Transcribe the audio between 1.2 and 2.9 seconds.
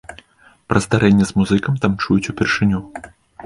з музыкам там чуюць упершыню.